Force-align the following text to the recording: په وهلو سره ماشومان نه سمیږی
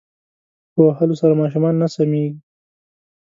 په 0.73 0.79
وهلو 0.87 1.15
سره 1.21 1.33
ماشومان 1.41 1.73
نه 1.81 1.87
سمیږی 1.95 2.27